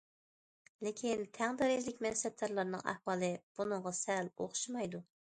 [0.85, 5.03] لېكىن، تەڭ دەرىجىلىك مەنسەپدارلارنىڭ ئەھۋالى بۇنىڭغا سەل ئوخشىمايدۇ.